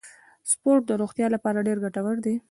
[0.51, 2.35] سپورت د روغتیا لپاره ډیر ګټور دی.